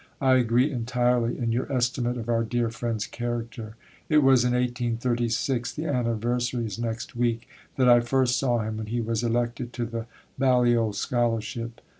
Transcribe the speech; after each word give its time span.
I 0.19 0.37
agree 0.37 0.71
entirely 0.71 1.37
in 1.37 1.51
your 1.51 1.71
estimate 1.71 2.17
of 2.17 2.27
our 2.27 2.43
dear 2.43 2.71
friend's 2.71 3.05
character. 3.05 3.75
It 4.09 4.23
was 4.23 4.43
in 4.43 4.53
1836 4.53 5.73
(the 5.75 5.85
anniversary 5.85 6.65
is 6.65 6.79
next 6.79 7.15
week) 7.15 7.47
that 7.75 7.87
I 7.87 7.99
first 7.99 8.39
saw 8.39 8.63
him 8.63 8.77
when 8.77 8.87
he 8.87 8.99
was 8.99 9.21
elected 9.21 9.73
to 9.73 9.85
the 9.85 10.07
Balliol 10.39 10.93
Scholarship. 10.93 11.81